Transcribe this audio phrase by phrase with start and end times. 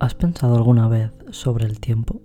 [0.00, 2.22] ¿Has pensado alguna vez sobre el tiempo?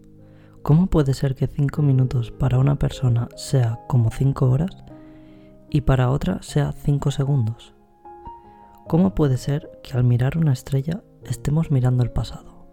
[0.61, 4.85] ¿Cómo puede ser que 5 minutos para una persona sea como 5 horas
[5.69, 7.73] y para otra sea 5 segundos?
[8.87, 12.65] ¿Cómo puede ser que al mirar una estrella estemos mirando el pasado?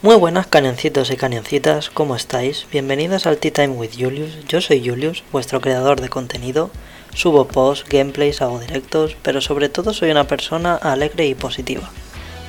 [0.00, 2.66] Muy buenas canencitos y canencitas, ¿cómo estáis?
[2.72, 4.46] Bienvenidos al Tea Time with Julius.
[4.46, 6.70] Yo soy Julius, vuestro creador de contenido
[7.16, 11.88] Subo posts, gameplays, hago directos, pero sobre todo soy una persona alegre y positiva.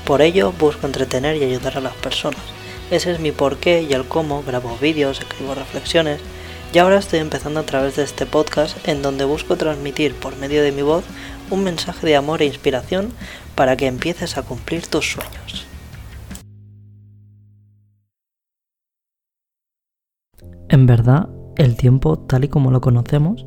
[0.06, 2.42] Por ello busco entretener y ayudar a las personas.
[2.92, 6.20] Ese es mi porqué y el cómo grabo vídeos, escribo reflexiones
[6.74, 10.62] y ahora estoy empezando a través de este podcast en donde busco transmitir por medio
[10.62, 11.06] de mi voz
[11.50, 13.14] un mensaje de amor e inspiración
[13.56, 15.66] para que empieces a cumplir tus sueños.
[20.68, 23.46] En verdad, el tiempo tal y como lo conocemos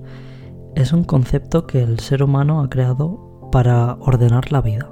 [0.75, 4.91] es un concepto que el ser humano ha creado para ordenar la vida,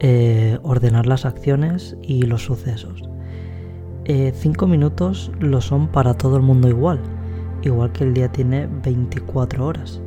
[0.00, 3.02] eh, ordenar las acciones y los sucesos.
[4.04, 7.00] Eh, cinco minutos lo son para todo el mundo igual,
[7.62, 10.00] igual que el día tiene 24 horas.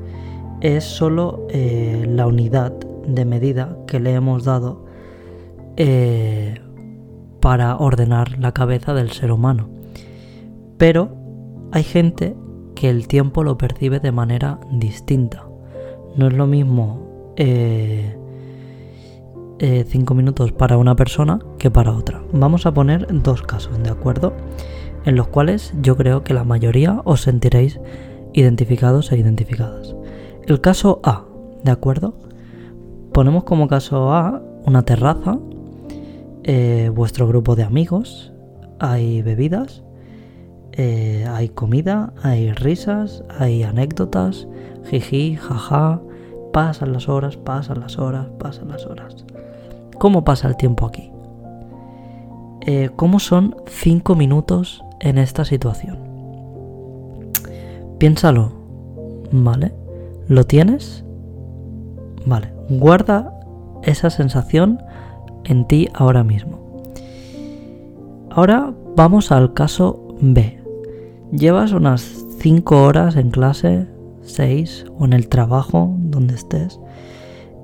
[0.61, 2.73] Es solo eh, la unidad
[3.07, 4.85] de medida que le hemos dado
[7.39, 9.67] para ordenar la cabeza del ser humano.
[10.77, 11.09] Pero
[11.71, 12.35] hay gente
[12.81, 15.45] que el tiempo lo percibe de manera distinta.
[16.15, 18.15] No es lo mismo 5 eh,
[19.59, 22.23] eh, minutos para una persona que para otra.
[22.33, 24.33] Vamos a poner dos casos, ¿de acuerdo?
[25.05, 27.79] En los cuales yo creo que la mayoría os sentiréis
[28.33, 29.95] identificados e identificadas.
[30.47, 31.25] El caso A,
[31.63, 32.15] ¿de acuerdo?
[33.13, 35.37] Ponemos como caso A una terraza,
[36.45, 38.33] eh, vuestro grupo de amigos,
[38.79, 39.83] hay bebidas,
[40.73, 44.47] eh, hay comida, hay risas, hay anécdotas,
[44.89, 46.01] jiji, jaja,
[46.53, 49.25] pasan las horas, pasan las horas, pasan las horas.
[49.97, 51.11] ¿Cómo pasa el tiempo aquí?
[52.65, 55.97] Eh, ¿Cómo son 5 minutos en esta situación?
[57.97, 58.51] Piénsalo,
[59.31, 59.73] ¿vale?
[60.27, 61.03] ¿Lo tienes?
[62.25, 63.33] Vale, guarda
[63.83, 64.81] esa sensación
[65.43, 66.59] en ti ahora mismo.
[68.29, 70.60] Ahora vamos al caso B.
[71.31, 73.87] Llevas unas 5 horas en clase,
[74.21, 76.77] 6 o en el trabajo, donde estés,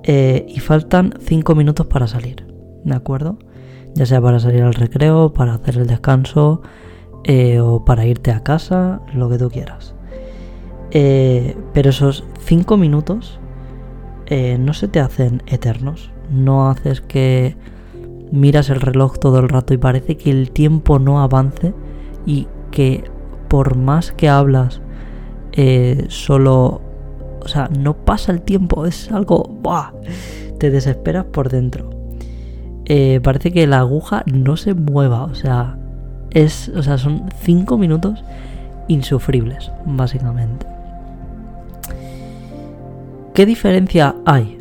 [0.04, 2.48] eh, y faltan 5 minutos para salir,
[2.86, 3.38] ¿de acuerdo?
[3.94, 6.62] Ya sea para salir al recreo, para hacer el descanso
[7.26, 9.96] eh, o para irte a casa, lo que tú quieras.
[10.92, 13.40] Eh, pero esos 5 minutos
[14.60, 17.56] no se te hacen eternos, no haces que
[18.32, 21.74] miras el reloj todo el rato y parece que el tiempo no avance
[22.26, 23.06] y que
[23.48, 24.82] por más que hablas,
[25.54, 26.82] eh, solo,
[27.42, 29.92] o sea, no pasa el tiempo, es algo, ¡buah!
[30.60, 31.90] te desesperas por dentro.
[32.86, 35.78] Eh, parece que la aguja no se mueva, o sea,
[36.32, 38.24] es, o sea, son cinco minutos
[38.88, 40.66] insufribles, básicamente.
[43.34, 44.58] ¿Qué diferencia hay?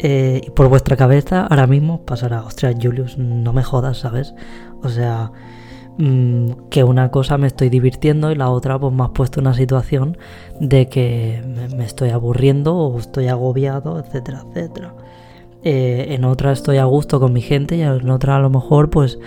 [0.00, 4.34] Eh, por vuestra cabeza ahora mismo pasará, ostras, Julius, no me jodas, ¿sabes?
[4.82, 5.32] O sea,
[5.98, 9.52] Mm, que una cosa me estoy divirtiendo y la otra pues me has puesto una
[9.52, 10.16] situación
[10.60, 11.42] de que
[11.76, 14.94] me, estoy aburriendo o estoy agobiado, etcétera, etcétera.
[15.64, 18.90] Eh, en otra estoy a gusto con mi gente y en otra a lo mejor
[18.90, 19.18] pues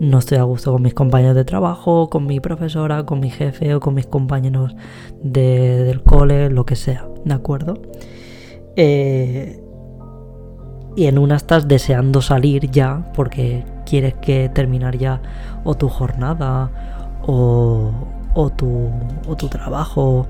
[0.00, 3.74] no estoy a gusto con mis compañeros de trabajo, con mi profesora, con mi jefe
[3.74, 4.76] o con mis compañeros
[5.22, 7.80] del cole, lo que sea, ¿de acuerdo?
[8.76, 9.62] Eh,
[10.94, 15.22] y en una estás deseando salir ya porque quieres que terminar ya
[15.68, 16.70] o tu jornada
[17.26, 17.92] o,
[18.56, 20.26] tu, trabajo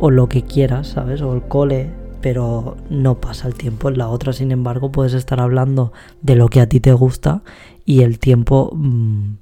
[0.00, 1.22] o lo que quieras, ¿sabes?
[1.22, 1.90] O el cole,
[2.20, 3.88] pero no pasa el tiempo.
[3.88, 5.92] En la otra, sin embargo, puedes estar hablando
[6.22, 7.42] de lo que a ti te gusta
[7.84, 9.36] y el tiempo mm,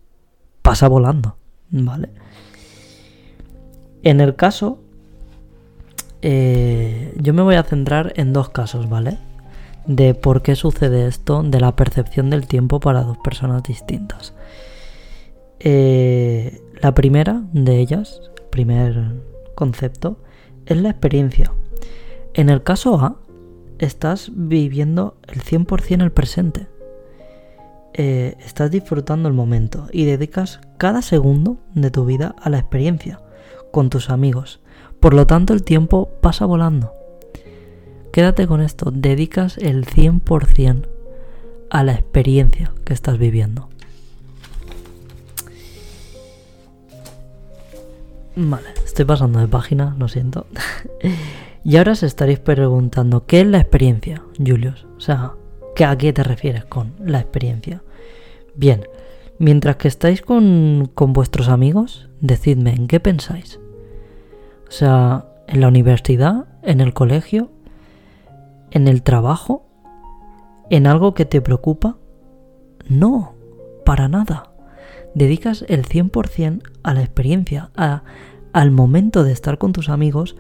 [0.60, 1.37] pasa volando,
[1.71, 2.10] ¿vale?
[4.03, 4.81] En el caso,
[6.21, 9.16] eh, yo me voy a centrar en dos casos, ¿vale?
[9.86, 14.33] de por qué sucede esto, de la percepción del tiempo para dos personas distintas.
[15.64, 18.20] Eh, la primera de ellas,
[18.50, 19.12] primer
[19.54, 20.18] concepto,
[20.66, 21.53] es la experiencia.
[22.34, 23.20] En el caso A,
[23.78, 26.66] estás viviendo el 100% el presente.
[27.94, 33.20] Eh, estás disfrutando el momento y dedicas cada segundo de tu vida a la experiencia,
[33.70, 34.60] con tus amigos.
[34.98, 36.92] Por lo tanto, el tiempo pasa volando.
[38.12, 40.88] Quédate con esto, dedicas el 100%
[41.70, 43.68] a la experiencia que estás viviendo.
[48.34, 50.47] Vale, estoy pasando de página, lo siento.
[51.65, 54.84] Y ahora os estaréis preguntando, ¿qué es la experiencia, Julius?
[54.97, 55.34] O sea,
[55.87, 57.83] ¿a qué te refieres con la experiencia?
[58.57, 58.83] Bien,
[59.39, 63.61] mientras que estáis con, con vuestros amigos, decidme, ¿en qué pensáis?
[64.67, 66.47] O sea, ¿en la universidad?
[66.63, 67.51] ¿En el colegio?
[68.73, 69.65] ¿En el trabajo?
[70.69, 71.97] ¿En algo que te preocupa?
[72.89, 73.34] No,
[73.84, 74.52] para nada.
[75.14, 78.03] Dedicas el 100% a la experiencia, a,
[78.53, 80.36] al momento de estar con tus amigos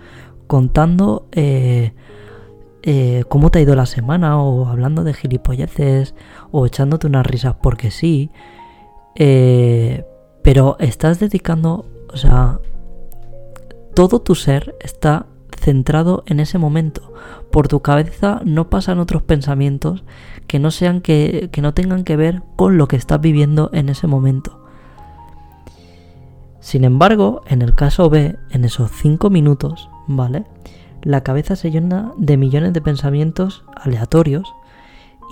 [0.46, 1.92] contando eh,
[2.82, 6.14] eh, cómo te ha ido la semana o hablando de gilipolleces
[6.50, 8.30] o echándote unas risas porque sí.
[9.14, 10.04] Eh,
[10.42, 12.60] pero estás dedicando, o sea,
[13.94, 15.26] todo tu ser está
[15.56, 17.12] centrado en ese momento.
[17.50, 20.02] Por tu cabeza no pasan otros pensamientos
[20.48, 23.88] que no sean que, que no tengan que ver con lo que estás viviendo en
[23.88, 24.61] ese momento.
[26.62, 30.44] Sin embargo, en el caso B, en esos 5 minutos, ¿vale?
[31.02, 34.54] La cabeza se llena de millones de pensamientos aleatorios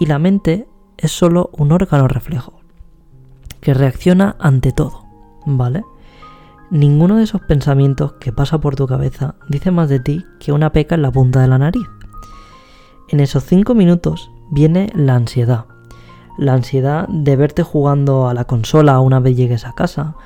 [0.01, 0.67] y la mente
[0.99, 2.55] es solo un órgano reflejo
[3.61, 5.05] que reacciona ante todo,
[5.47, 5.85] ¿vale?
[6.69, 10.73] Ninguno de esos pensamientos que pasa por tu cabeza dice más de ti que una
[10.73, 11.87] peca en la punta de la nariz.
[13.09, 15.67] En esos 5 minutos viene la ansiedad.
[16.39, 20.17] La ansiedad de verte jugando a la consola una vez llegues a casa,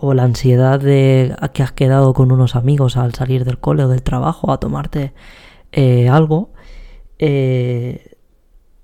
[0.00, 3.88] o la ansiedad de que has quedado con unos amigos al salir del cole o
[3.88, 5.12] del trabajo a tomarte
[5.72, 6.50] eh, algo,
[7.18, 8.16] eh,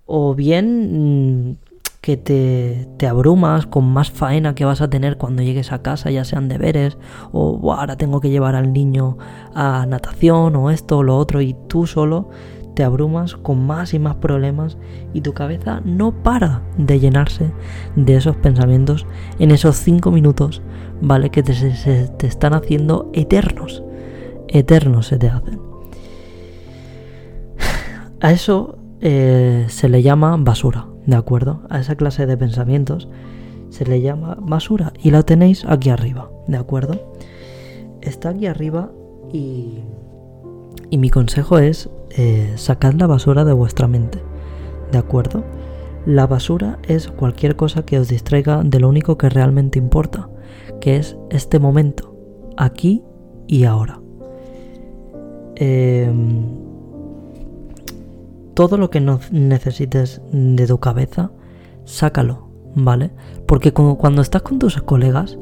[0.04, 1.56] o bien mm,
[2.02, 6.10] que te, te, abrumas con más faena que vas a tener cuando llegues a casa,
[6.10, 6.98] ya sean deberes,
[7.32, 9.16] o ahora tengo que llevar al niño
[9.54, 12.28] a natación, o esto o lo otro, y tú solo
[12.76, 14.78] te abrumas con más y más problemas
[15.12, 17.50] y tu cabeza no para de llenarse
[17.96, 19.06] de esos pensamientos
[19.40, 20.62] en esos cinco minutos
[21.00, 21.30] ¿vale?
[21.30, 23.82] Que te, se, te están haciendo eternos.
[24.48, 25.60] Eternos se te hacen.
[28.20, 31.62] A eso eh, se le llama basura, ¿de acuerdo?
[31.68, 33.08] A esa clase de pensamientos
[33.68, 37.12] se le llama basura y la tenéis aquí arriba, ¿de acuerdo?
[38.00, 38.90] Está aquí arriba
[39.32, 39.80] y,
[40.96, 44.22] y mi consejo es eh, sacad la basura de vuestra mente,
[44.92, 45.44] ¿de acuerdo?
[46.06, 50.30] La basura es cualquier cosa que os distraiga de lo único que realmente importa
[50.80, 52.16] que es este momento,
[52.56, 53.02] aquí
[53.46, 54.00] y ahora.
[55.56, 56.46] Em,
[58.54, 61.30] todo lo que no necesites de tu cabeza,
[61.84, 63.10] sácalo, ¿vale?
[63.46, 65.36] Porque cuando, estás con tus colegas,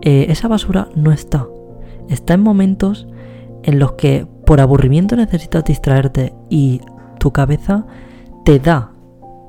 [0.00, 1.46] eh, esa basura no está.
[2.08, 3.06] Está en momentos
[3.62, 6.80] en los que por aburrimiento necesitas distraerte y
[7.18, 7.84] tu cabeza
[8.44, 8.92] te da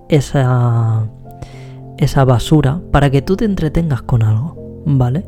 [0.09, 1.07] esa,
[1.97, 4.57] esa basura para que tú te entretengas con algo.
[4.87, 5.25] ¿vale?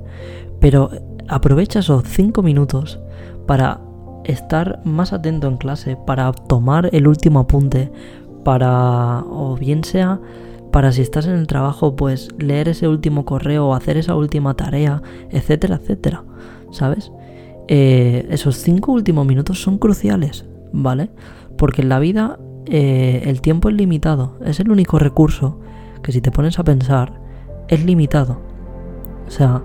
[0.59, 0.89] Pero
[1.27, 2.99] aprovecha esos 5 minutos
[3.45, 3.81] para
[4.23, 7.91] estar más atento en clase, para tomar el último apunte,
[8.43, 10.19] para, o bien sea,
[10.71, 14.53] para si estás en el trabajo, pues leer ese último correo o hacer esa última
[14.53, 16.23] tarea, etcétera, etcétera,
[16.71, 17.11] ¿sabes?
[17.71, 20.43] Eh, esos 5 últimos minutos son cruciales,
[20.73, 21.11] ¿vale?
[21.55, 25.59] Porque en la vida eh, el tiempo es limitado, es el único recurso
[26.01, 27.21] que si te pones a pensar
[27.67, 28.41] es limitado.
[29.27, 29.61] O sea,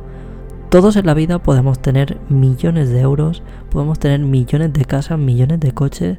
[0.68, 5.60] todos en la vida podemos tener millones de euros, podemos tener millones de casas, millones
[5.60, 6.18] de coches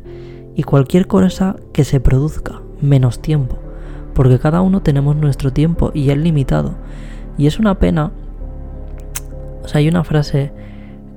[0.56, 3.60] y cualquier cosa que se produzca, menos tiempo.
[4.15, 6.74] Porque cada uno tenemos nuestro tiempo y es limitado.
[7.38, 8.12] Y es una pena.
[9.63, 10.51] O sea, hay una frase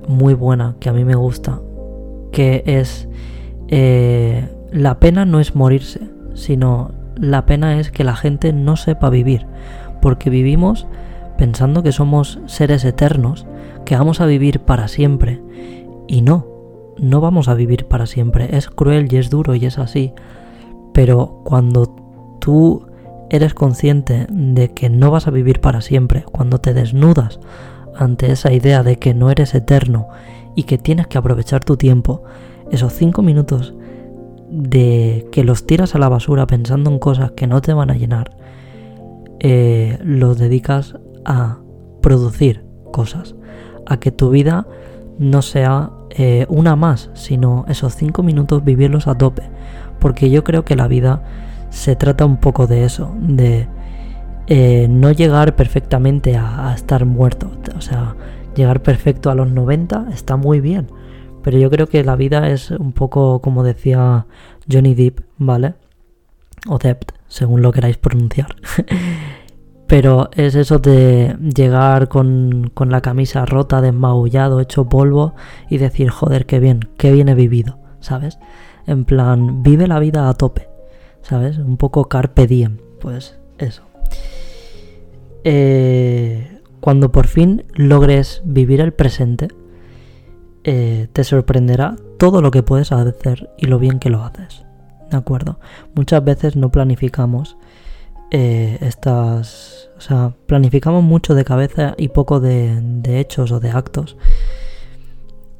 [0.09, 1.61] muy buena que a mí me gusta,
[2.31, 3.07] que es,
[3.69, 6.01] eh, la pena no es morirse,
[6.33, 9.45] sino la pena es que la gente no sepa vivir.
[10.01, 10.87] Porque vivimos
[11.37, 13.45] pensando que somos seres eternos,
[13.85, 15.41] que vamos a vivir para siempre.
[16.07, 16.47] Y no,
[16.97, 18.57] no vamos a vivir para siempre.
[18.57, 20.13] Es cruel y es duro y es así.
[20.93, 21.85] Pero cuando
[22.39, 22.87] tú
[23.29, 27.39] eres consciente de que no vas a vivir para siempre, cuando te desnudas
[27.99, 30.07] ante esa idea de que no eres eterno
[30.55, 32.23] y que tienes que aprovechar tu tiempo,
[32.71, 33.73] esos cinco minutos
[34.49, 37.95] de que los tiras a la basura pensando en cosas que no te van a
[37.95, 38.31] llenar,
[39.39, 41.59] eh, los dedicas a
[42.01, 43.35] producir cosas,
[43.85, 44.65] a que tu vida
[45.17, 49.43] no sea eh, una más, sino esos cinco minutos vivirlos a tope.
[49.99, 51.23] Porque yo creo que la vida
[51.69, 53.67] se trata un poco de eso, de
[54.49, 57.51] eh, no llegar perfectamente a, estar muerto.
[57.77, 58.15] O sea,
[58.55, 60.87] llegar perfecto a los 90 está muy bien.
[61.43, 64.25] Pero yo creo que la vida es un poco como decía
[64.69, 65.75] Johnny Depp, ¿vale?
[66.67, 68.55] O Depp, según lo queráis pronunciar.
[69.87, 75.33] Pero es eso de llegar con, la camisa rota, desmaullado, hecho polvo
[75.69, 78.37] y decir, joder, qué bien, qué bien he vivido, ¿sabes?
[78.85, 80.69] En plan, vive la vida a tope,
[81.21, 81.57] ¿sabes?
[81.57, 83.88] Un poco carpe diem, pues eso.
[85.43, 89.49] Eh, cuando por fin logres vivir el presente,
[90.63, 94.65] eh, te sorprenderá todo lo que puedes hacer y lo bien que lo haces.
[95.09, 95.59] ¿De acuerdo?
[95.95, 97.57] Muchas veces no planificamos
[98.31, 99.89] eh, estas...
[99.97, 104.15] O sea, planificamos mucho de cabeza y poco de, hechos o de actos.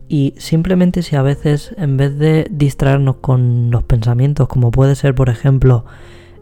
[0.07, 5.13] Y simplemente si a veces en vez de distraernos con los pensamientos, como puede ser
[5.13, 5.85] por ejemplo,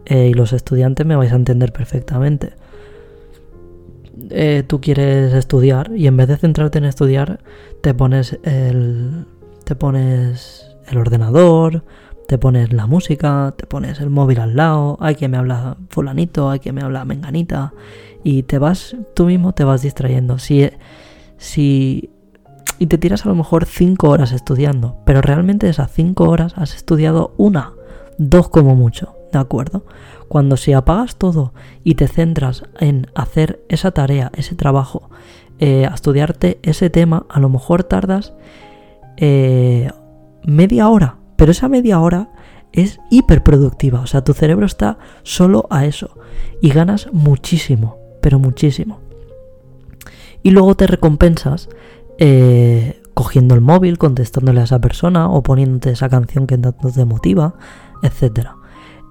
[0.05, 2.53] y los estudiantes me vais a entender perfectamente,
[4.29, 7.39] eh, tú quieres estudiar y en vez de centrarte en estudiar,
[7.81, 9.25] te pones el,
[9.63, 11.83] te pones el ordenador,
[12.27, 16.49] te pones la música, te pones el móvil al lado, hay quien me habla fulanito,
[16.49, 17.73] hay quien me habla menganita
[18.23, 20.37] y te vas, tú mismo te vas distrayendo.
[20.37, 20.69] Si,
[21.37, 22.09] si,
[22.79, 26.75] y te tiras a lo mejor 5 horas estudiando, pero realmente esas 5 horas has
[26.75, 27.73] estudiado una,
[28.17, 29.85] dos como mucho, ¿de acuerdo?
[30.27, 31.53] Cuando si apagas todo
[31.83, 35.09] y te centras en hacer esa tarea, ese trabajo,
[35.59, 38.33] eh, a estudiarte ese tema, a lo mejor tardas
[39.17, 39.89] eh,
[40.43, 42.29] media hora, pero esa media hora
[42.73, 46.17] es hiperproductiva, o sea, tu cerebro está solo a eso
[46.61, 48.99] y ganas muchísimo, pero muchísimo.
[50.43, 51.69] Y luego te recompensas
[52.19, 57.03] eh, cogiendo el móvil, contestándole a esa persona o poniéndote esa canción que tanto te
[57.03, 57.55] motiva,
[58.03, 58.56] etcétera.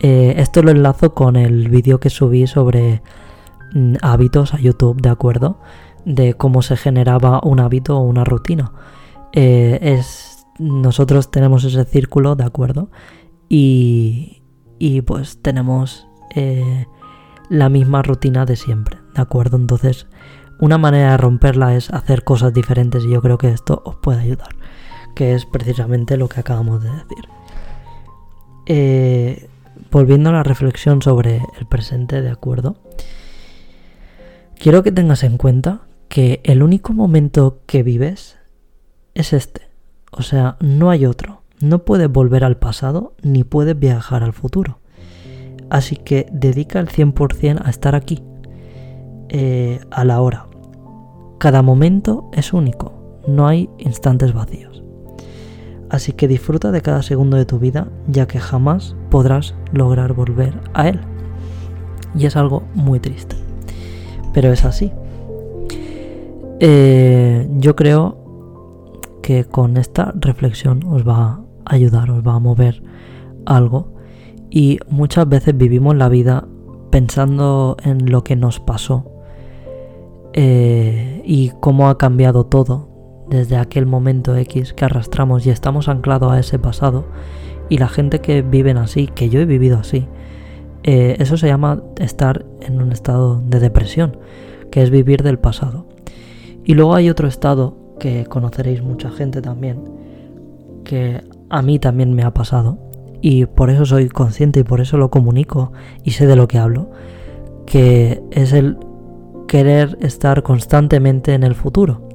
[0.01, 3.03] Eh, esto lo enlazo con el vídeo que subí sobre
[3.75, 5.59] mm, hábitos a YouTube, ¿de acuerdo?
[6.05, 8.73] De cómo se generaba un hábito o una rutina.
[9.33, 12.91] Eh, es, nosotros tenemos ese círculo, ¿de acuerdo?
[13.49, 14.43] Y,
[14.79, 16.87] y pues tenemos eh,
[17.49, 19.57] la misma rutina de siempre, ¿de acuerdo?
[19.57, 20.07] Entonces,
[20.59, 24.21] una manera de romperla es hacer cosas diferentes y yo creo que esto os puede
[24.21, 24.57] ayudar,
[25.15, 27.29] que es precisamente lo que acabamos de decir.
[28.67, 29.49] Eh,
[29.91, 32.77] volviendo a la reflexión sobre el presente, ¿de acuerdo?
[34.59, 38.39] Quiero que tengas en cuenta que el único momento que vives
[39.15, 39.63] es este.
[40.11, 41.43] O sea, no hay otro.
[41.61, 44.79] No puedes volver al pasado ni puedes viajar al futuro.
[45.71, 48.23] Así que dedica el 100% a estar aquí,
[49.29, 50.47] eh, a la hora.
[51.39, 54.86] Cada momento es único, no hay instantes vacíos.
[55.89, 60.55] Así que disfruta de cada segundo de tu vida, ya que jamás podrás lograr volver
[60.75, 61.01] a él.
[62.17, 63.37] Y es algo muy triste.
[64.33, 64.93] Pero es así.
[66.59, 68.19] Eh, yo creo
[69.23, 72.83] que con esta reflexión os va a ayudar, os va a mover
[73.45, 73.95] algo.
[74.51, 76.47] Y muchas veces vivimos la vida
[76.91, 79.05] pensando en lo que nos pasó
[80.33, 82.96] eh, y cómo ha cambiado todo
[83.29, 87.07] desde aquel momento X que arrastramos y estamos anclados a ese pasado
[87.69, 90.07] y la gente que viven así, que yo he vivido así,
[90.83, 94.19] eh, eso se llama estar en un estado de depresión,
[94.71, 95.87] que es vivir del pasado.
[96.65, 99.83] Y luego hay otro estado que conoceréis mucha gente también,
[100.85, 102.79] que a mí también me ha pasado,
[103.21, 105.73] y por eso soy consciente y por eso lo comunico
[106.05, 106.91] y sé de lo que hablo,
[107.65, 108.79] que es el
[109.49, 112.06] querer estar constantemente en el futuro.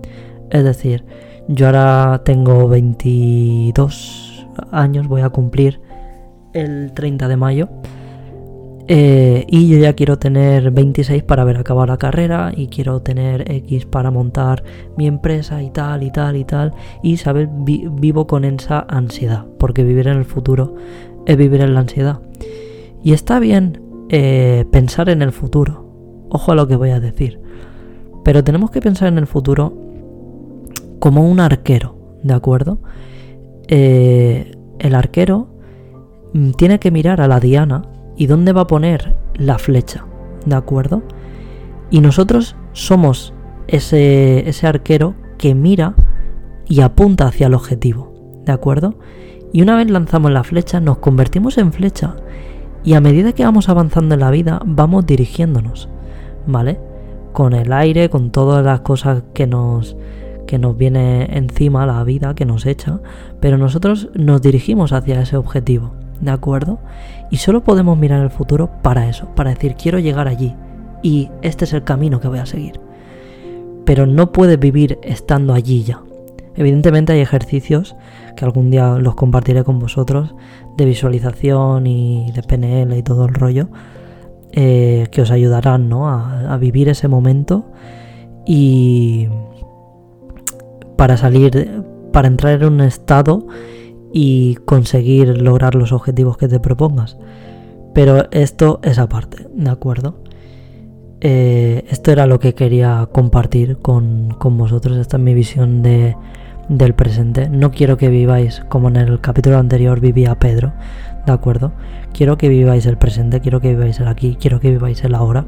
[0.51, 1.05] Es decir,
[1.47, 5.81] yo ahora tengo 22 años, voy a cumplir
[6.53, 7.69] el 30 de mayo.
[8.87, 13.49] Eh, y yo ya quiero tener 26 para haber acabado la carrera y quiero tener
[13.49, 14.63] X para montar
[14.97, 16.73] mi empresa y tal y tal y tal.
[17.01, 17.47] Y, ¿sabes?
[17.53, 20.75] vivo con esa ansiedad, porque vivir en el futuro
[21.25, 22.19] es vivir en la ansiedad.
[23.01, 26.27] Y está bien eh, pensar en el futuro.
[26.29, 27.39] Ojo a lo que voy a decir.
[28.25, 29.80] Pero tenemos que pensar en el futuro
[31.01, 32.77] como un arquero, ¿de acuerdo?
[33.67, 35.47] Eh, el arquero
[36.33, 37.81] mm, tiene que mirar a la diana
[38.15, 40.05] y dónde va a poner la flecha,
[40.45, 41.01] ¿de acuerdo?
[41.89, 43.33] Y nosotros somos
[43.67, 45.95] ese, ese arquero que mira
[46.67, 48.13] y apunta hacia el objetivo,
[48.45, 48.99] ¿de acuerdo?
[49.51, 52.15] Y una vez lanzamos la flecha, nos convertimos en flecha
[52.83, 55.89] y a medida que vamos avanzando en la vida, vamos dirigiéndonos,
[56.45, 56.79] ¿vale?
[57.33, 59.97] Con el aire, con todas las cosas que nos,
[60.51, 62.99] que nos viene encima, la vida que nos echa,
[63.39, 66.79] pero nosotros nos dirigimos hacia ese objetivo, ¿de acuerdo?
[67.29, 70.53] Y solo podemos mirar el futuro para eso, para decir quiero llegar allí
[71.01, 72.81] y este es el camino que voy a seguir.
[73.85, 76.01] Pero no puedes vivir estando allí ya.
[76.57, 77.95] Evidentemente hay ejercicios
[78.35, 80.35] que algún día los compartiré con vosotros
[80.75, 83.69] de visualización y de PNL y todo el rollo
[84.51, 86.09] eh, que os ayudarán ¿no?
[86.09, 87.71] a vivir ese momento
[88.45, 89.29] y,
[91.01, 93.47] para salir, para entrar en un estado
[94.13, 97.17] y conseguir lograr los objetivos que te propongas.
[97.95, 100.21] Pero esto es aparte, ¿de acuerdo?
[101.19, 104.95] Eh, esto era lo que quería compartir con, con, vosotros.
[104.97, 106.15] Esta es mi visión de,
[106.69, 107.49] del presente.
[107.49, 110.71] No quiero que viváis como en el capítulo anterior vivía Pedro,
[111.25, 111.71] ¿de acuerdo?
[112.13, 115.47] Quiero que viváis el presente, quiero que viváis el aquí, quiero que viváis el ahora,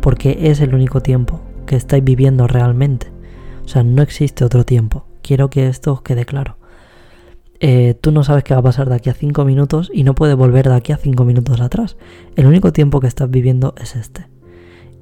[0.00, 3.11] porque es el único tiempo que estáis viviendo realmente.
[3.64, 5.06] O sea, no existe otro tiempo.
[5.22, 6.56] Quiero que esto os quede claro.
[7.60, 10.16] Eh, tú no sabes qué va a pasar de aquí a 5 minutos y no
[10.16, 11.96] puedes volver de aquí a 5 minutos atrás.
[12.34, 14.26] El único tiempo que estás viviendo es este.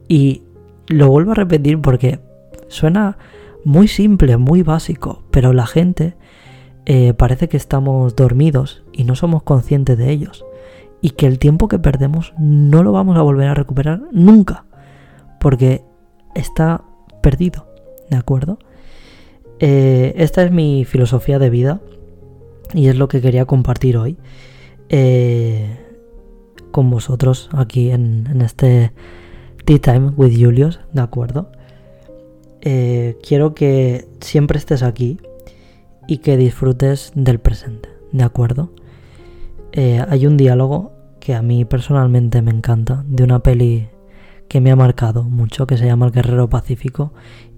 [0.08, 0.42] Y
[0.86, 2.20] lo vuelvo a repetir porque
[2.68, 3.16] suena
[3.64, 6.16] muy simple, muy básico, pero la gente
[6.84, 10.44] eh, parece que estamos dormidos y no somos conscientes de ellos.
[11.00, 14.66] Y que el tiempo que perdemos no lo vamos a volver a recuperar nunca.
[15.40, 15.82] Porque
[16.34, 16.84] está
[17.22, 17.66] perdido,
[18.10, 18.58] ¿de acuerdo?
[19.60, 21.80] Eh, esta es mi filosofía de vida
[22.72, 24.16] y es lo que quería compartir hoy
[24.88, 25.76] eh,
[26.70, 28.92] con vosotros aquí en, este
[29.64, 31.52] Tea Time with Julius, ¿de acuerdo?
[32.62, 35.18] Eh, quiero que siempre estés aquí
[36.08, 38.72] y que disfrutes del presente, ¿de acuerdo?
[39.72, 43.88] Hay un diálogo que a mí personalmente me encanta, de una peli
[44.48, 47.12] que me ha marcado mucho, que se llama El Guerrero Pacífico,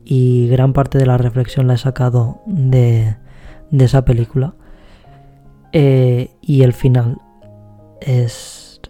[0.05, 3.17] y gran parte de la reflexión la he sacado de,
[3.71, 4.55] esa película.
[5.73, 7.19] Eh, y el final
[8.01, 8.81] es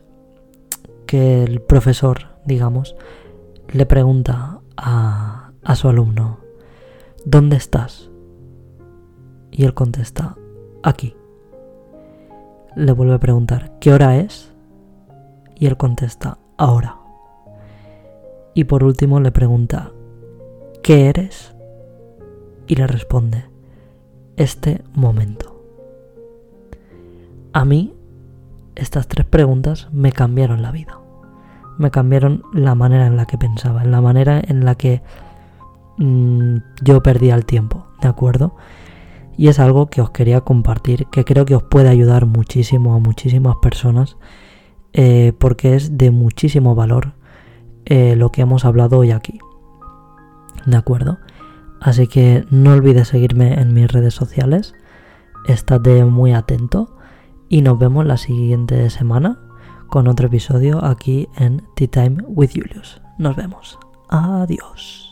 [1.06, 2.96] que el profesor, digamos,
[3.72, 6.38] le pregunta a, a su alumno,
[7.24, 8.10] ¿dónde estás?
[9.50, 10.36] Y él contesta,
[10.82, 11.14] aquí.
[12.74, 14.52] Le vuelve a preguntar, ¿qué hora es?
[15.54, 16.96] Y él contesta, ahora.
[18.54, 19.92] Y por último le pregunta,
[20.82, 21.54] ¿qué eres?
[22.66, 23.44] Y le responde,
[24.36, 25.62] este momento.
[27.52, 27.94] A mí,
[28.74, 30.98] estas tres preguntas me cambiaron la vida.
[31.78, 35.02] Me cambiaron la manera en la que pensaba, en la manera en la que
[35.98, 38.56] mm, yo perdía el tiempo, ¿de acuerdo?
[39.36, 42.98] Y es algo que os quería compartir, que creo que os puede ayudar muchísimo a
[42.98, 44.16] muchísimas personas,
[44.92, 47.14] eh, porque es de muchísimo valor
[47.84, 49.38] eh, lo que hemos hablado hoy aquí.
[50.66, 51.18] ¿De acuerdo?
[51.80, 54.74] Así que no olvides seguirme en mis redes sociales,
[55.46, 56.96] estate muy atento
[57.48, 59.40] y nos vemos la siguiente semana
[59.88, 63.02] con otro episodio aquí en Tea Time with Julius.
[63.18, 63.78] Nos vemos.
[64.08, 65.11] Adiós.